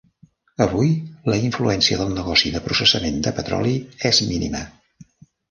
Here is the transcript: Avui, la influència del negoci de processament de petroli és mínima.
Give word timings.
Avui, 0.63 0.87
la 1.31 1.37
influència 1.49 1.99
del 1.99 2.09
negoci 2.15 2.53
de 2.57 2.63
processament 2.69 3.21
de 3.29 3.35
petroli 3.41 3.77
és 4.13 4.25
mínima. 4.33 4.65